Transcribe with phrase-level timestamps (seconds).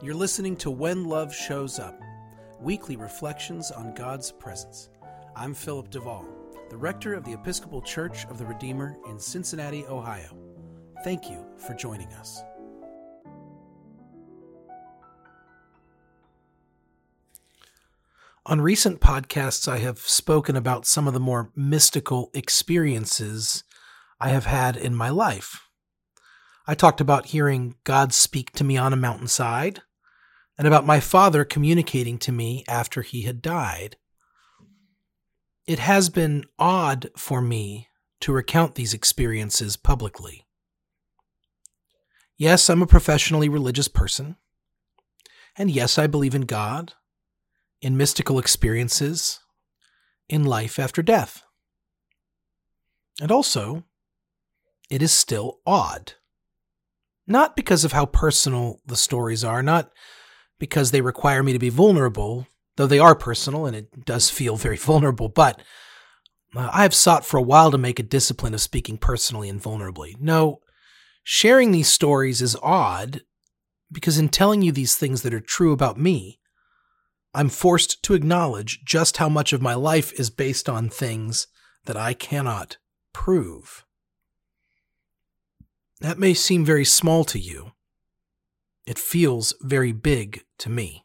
[0.00, 2.00] You're listening to When Love Shows Up,
[2.60, 4.90] weekly reflections on God's presence.
[5.34, 6.24] I'm Philip DeVaul,
[6.70, 10.38] the rector of the Episcopal Church of the Redeemer in Cincinnati, Ohio.
[11.02, 12.40] Thank you for joining us.
[18.46, 23.64] On recent podcasts, I have spoken about some of the more mystical experiences
[24.20, 25.60] I have had in my life.
[26.68, 29.82] I talked about hearing God speak to me on a mountainside
[30.58, 33.96] and about my father communicating to me after he had died.
[35.66, 37.88] It has been odd for me
[38.20, 40.44] to recount these experiences publicly.
[42.36, 44.36] Yes, I'm a professionally religious person.
[45.56, 46.94] And yes, I believe in God,
[47.80, 49.40] in mystical experiences,
[50.28, 51.42] in life after death.
[53.20, 53.84] And also,
[54.90, 56.14] it is still odd.
[57.26, 59.90] Not because of how personal the stories are, not
[60.58, 64.56] because they require me to be vulnerable, though they are personal and it does feel
[64.56, 65.60] very vulnerable, but
[66.54, 69.62] uh, I have sought for a while to make a discipline of speaking personally and
[69.62, 70.18] vulnerably.
[70.20, 70.60] No,
[71.22, 73.22] sharing these stories is odd
[73.92, 76.38] because in telling you these things that are true about me,
[77.34, 81.46] I'm forced to acknowledge just how much of my life is based on things
[81.84, 82.78] that I cannot
[83.12, 83.84] prove.
[86.00, 87.72] That may seem very small to you.
[88.88, 91.04] It feels very big to me.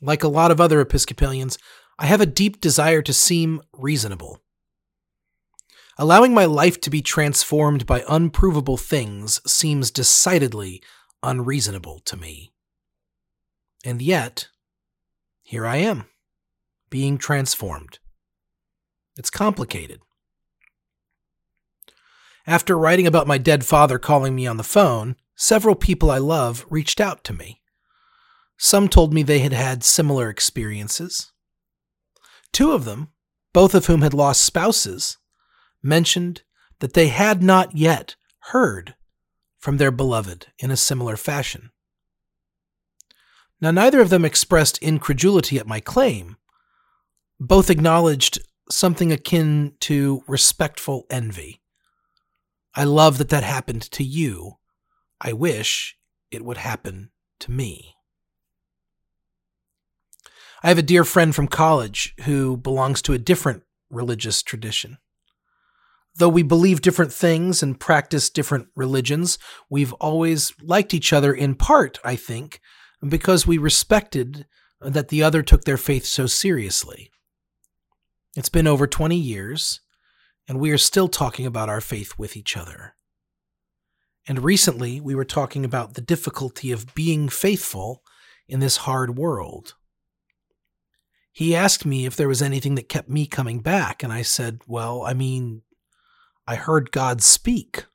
[0.00, 1.58] Like a lot of other Episcopalians,
[1.98, 4.40] I have a deep desire to seem reasonable.
[5.98, 10.80] Allowing my life to be transformed by unprovable things seems decidedly
[11.24, 12.52] unreasonable to me.
[13.84, 14.46] And yet,
[15.42, 16.04] here I am,
[16.88, 17.98] being transformed.
[19.16, 20.02] It's complicated.
[22.46, 26.66] After writing about my dead father calling me on the phone, several people I love
[26.68, 27.62] reached out to me.
[28.58, 31.32] Some told me they had had similar experiences.
[32.52, 33.12] Two of them,
[33.54, 35.16] both of whom had lost spouses,
[35.80, 36.42] mentioned
[36.80, 38.16] that they had not yet
[38.50, 38.96] heard
[39.58, 41.70] from their beloved in a similar fashion.
[43.60, 46.36] Now, neither of them expressed incredulity at my claim.
[47.40, 48.40] Both acknowledged
[48.70, 51.60] something akin to respectful envy.
[52.74, 54.57] I love that that happened to you.
[55.20, 55.96] I wish
[56.30, 57.94] it would happen to me.
[60.62, 64.98] I have a dear friend from college who belongs to a different religious tradition.
[66.16, 69.38] Though we believe different things and practice different religions,
[69.70, 72.60] we've always liked each other in part, I think,
[73.06, 74.46] because we respected
[74.80, 77.10] that the other took their faith so seriously.
[78.36, 79.80] It's been over 20 years,
[80.48, 82.94] and we are still talking about our faith with each other.
[84.28, 88.02] And recently, we were talking about the difficulty of being faithful
[88.46, 89.74] in this hard world.
[91.32, 94.60] He asked me if there was anything that kept me coming back, and I said,
[94.66, 95.62] Well, I mean,
[96.46, 97.86] I heard God speak.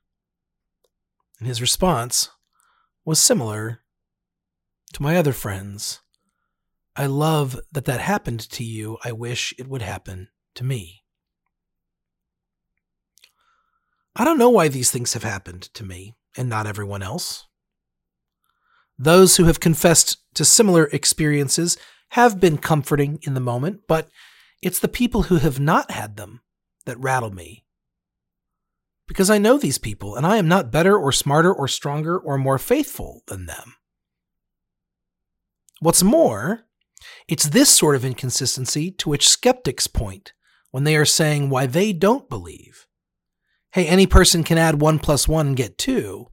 [1.38, 2.30] And his response
[3.04, 3.82] was similar
[4.92, 6.00] to my other friends.
[6.96, 8.98] I love that that happened to you.
[9.04, 11.04] I wish it would happen to me.
[14.16, 17.46] I don't know why these things have happened to me and not everyone else.
[18.98, 21.76] Those who have confessed to similar experiences
[22.10, 24.08] have been comforting in the moment, but
[24.62, 26.42] it's the people who have not had them
[26.86, 27.64] that rattle me.
[29.06, 32.38] Because I know these people, and I am not better or smarter or stronger or
[32.38, 33.74] more faithful than them.
[35.80, 36.64] What's more,
[37.28, 40.32] it's this sort of inconsistency to which skeptics point
[40.70, 42.73] when they are saying why they don't believe
[43.74, 46.28] hey, any person can add one plus one and get two.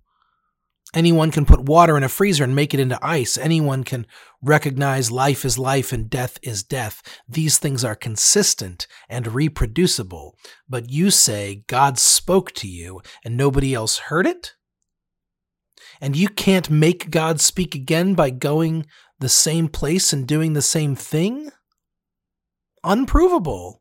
[0.94, 3.36] Anyone can put water in a freezer and make it into ice.
[3.36, 4.06] Anyone can
[4.44, 7.02] recognize life is life and death is death.
[7.28, 10.36] These things are consistent and reproducible.
[10.70, 14.54] But you say God spoke to you and nobody else heard it?
[16.00, 18.86] And you can't make God speak again by going
[19.20, 21.50] the same place and doing the same thing?
[22.84, 23.81] Unprovable.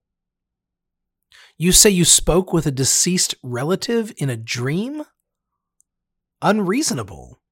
[1.60, 5.02] You say you spoke with a deceased relative in a dream?
[6.40, 7.42] Unreasonable.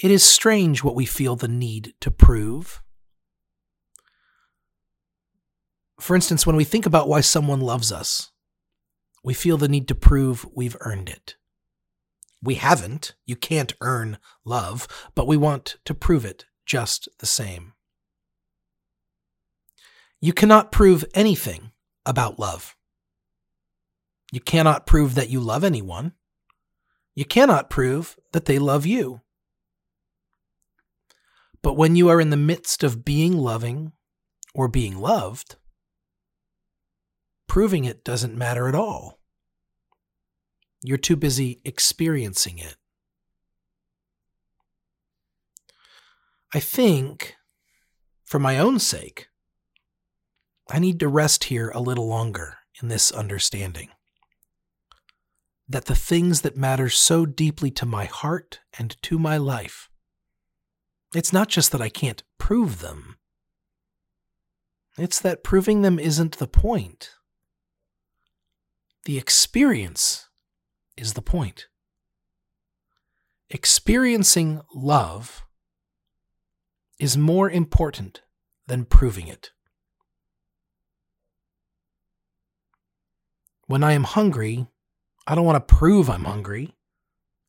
[0.00, 2.82] It is strange what we feel the need to prove.
[6.00, 8.32] For instance, when we think about why someone loves us,
[9.22, 11.36] we feel the need to prove we've earned it.
[12.42, 13.14] We haven't.
[13.26, 17.74] You can't earn love, but we want to prove it just the same.
[20.20, 21.72] You cannot prove anything
[22.04, 22.76] about love.
[24.32, 26.12] You cannot prove that you love anyone.
[27.14, 29.20] You cannot prove that they love you.
[31.62, 33.92] But when you are in the midst of being loving
[34.54, 35.56] or being loved,
[37.46, 39.18] proving it doesn't matter at all.
[40.82, 42.76] You're too busy experiencing it.
[46.54, 47.34] I think,
[48.24, 49.28] for my own sake,
[50.70, 53.88] I need to rest here a little longer in this understanding
[55.68, 59.88] that the things that matter so deeply to my heart and to my life,
[61.14, 63.16] it's not just that I can't prove them,
[64.98, 67.10] it's that proving them isn't the point.
[69.04, 70.28] The experience
[70.96, 71.68] is the point.
[73.48, 75.44] Experiencing love
[76.98, 78.22] is more important
[78.66, 79.52] than proving it.
[83.68, 84.66] When I am hungry,
[85.26, 86.74] I don't want to prove I'm hungry.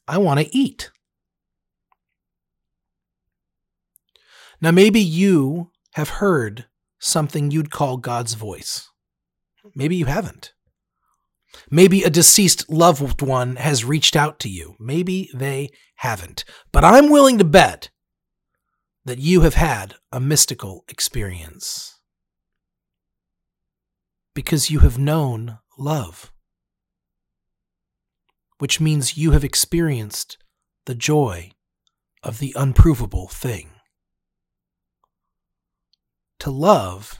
[0.05, 0.91] I want to eat.
[4.59, 6.65] Now, maybe you have heard
[6.99, 8.89] something you'd call God's voice.
[9.73, 10.51] Maybe you haven't.
[11.71, 14.75] Maybe a deceased loved one has reached out to you.
[14.77, 16.43] Maybe they haven't.
[16.73, 17.91] But I'm willing to bet
[19.05, 21.97] that you have had a mystical experience
[24.35, 26.31] because you have known love
[28.59, 30.37] which means you have experienced
[30.85, 31.51] the joy
[32.21, 33.71] of the unprovable thing.
[36.39, 37.19] To love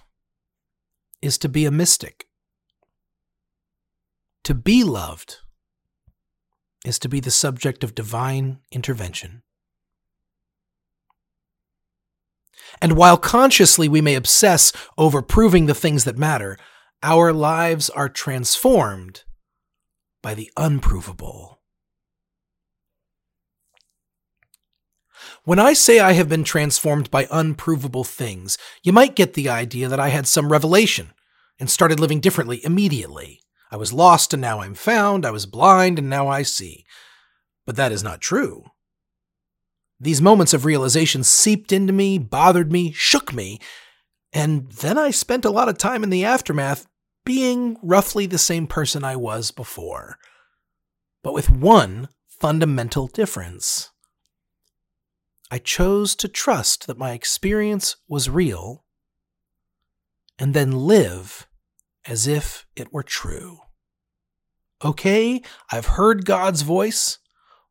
[1.22, 2.28] is to be a mystic.
[4.44, 5.38] To be loved
[6.86, 9.42] is to be the subject of divine intervention.
[12.82, 16.58] And while consciously we may obsess over proving the things that matter,
[17.02, 19.24] our lives are transformed
[20.22, 21.62] by the unprovable.
[25.44, 29.88] When I say I have been transformed by unprovable things, you might get the idea
[29.88, 31.14] that I had some revelation
[31.60, 33.42] and started living differently immediately.
[33.72, 36.86] I was lost and now I'm found, I was blind and now I see.
[37.66, 38.66] But that is not true.
[40.00, 43.60] These moments of realization seeped into me, bothered me, shook me,
[44.34, 46.88] and then I spent a lot of time in the aftermath
[47.26, 50.18] being roughly the same person I was before,
[51.24, 53.92] but with one fundamental difference.
[55.52, 58.84] I chose to trust that my experience was real
[60.38, 61.48] and then live
[62.06, 63.60] as if it were true.
[64.84, 65.42] Okay,
[65.72, 67.18] I've heard God's voice.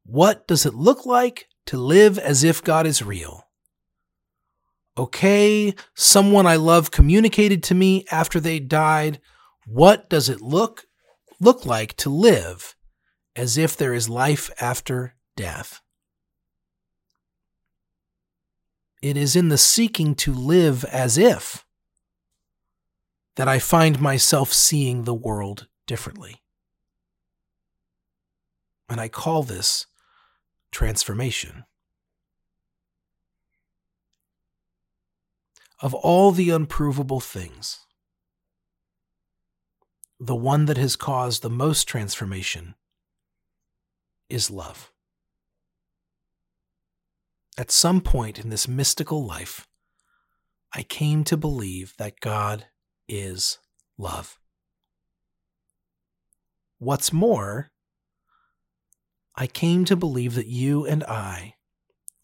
[0.04, 3.47] What does it look like to live as if God is real?
[4.98, 9.20] Okay, someone I love communicated to me after they died.
[9.64, 10.86] What does it look
[11.38, 12.74] look like to live
[13.36, 15.80] as if there is life after death?
[19.00, 21.64] It is in the seeking to live as if
[23.36, 26.42] that I find myself seeing the world differently.
[28.88, 29.86] And I call this
[30.72, 31.66] transformation.
[35.80, 37.86] Of all the unprovable things,
[40.18, 42.74] the one that has caused the most transformation
[44.28, 44.90] is love.
[47.56, 49.68] At some point in this mystical life,
[50.74, 52.66] I came to believe that God
[53.08, 53.58] is
[53.96, 54.38] love.
[56.78, 57.70] What's more,
[59.36, 61.54] I came to believe that you and I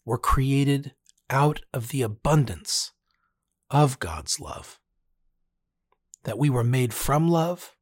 [0.03, 0.93] were created
[1.29, 2.91] out of the abundance
[3.75, 4.79] of God's love,
[6.23, 7.75] that we were made from love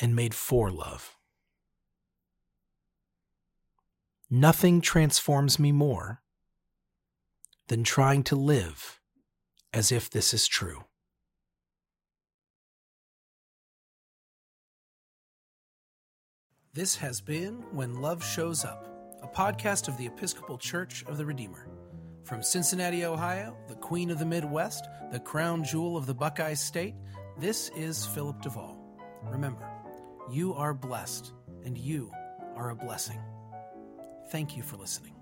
[0.00, 1.16] and made for love.
[4.28, 6.20] Nothing transforms me more
[7.68, 9.00] than trying to live
[9.72, 10.82] as if this is true.
[16.72, 18.84] This has been When Love Shows Up,
[19.22, 21.68] a podcast of the Episcopal Church of the Redeemer.
[22.24, 26.94] From Cincinnati, Ohio, the Queen of the Midwest, the crown jewel of the Buckeye State,
[27.38, 28.78] this is Philip DeVaul.
[29.24, 29.68] Remember,
[30.30, 31.32] you are blessed,
[31.66, 32.10] and you
[32.56, 33.20] are a blessing.
[34.30, 35.12] Thank you for listening.